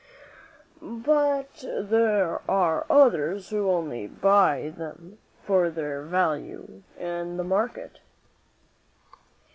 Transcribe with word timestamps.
"But 0.81 1.63
there 1.79 2.41
are 2.49 2.87
others 2.89 3.49
who 3.49 3.69
only 3.69 4.07
buy 4.07 4.73
them 4.75 5.19
for 5.43 5.69
their 5.69 6.01
value 6.01 6.81
in 6.99 7.37
the 7.37 7.43
market." 7.43 7.99